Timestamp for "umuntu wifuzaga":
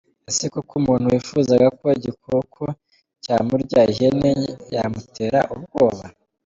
0.81-1.67